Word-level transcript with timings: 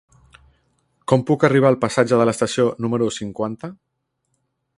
Com 1.13 1.25
puc 1.31 1.45
arribar 1.49 1.69
al 1.71 1.77
passatge 1.85 2.19
de 2.21 2.27
l'Estació 2.31 2.67
número 2.87 3.15
cinquanta? 3.19 3.75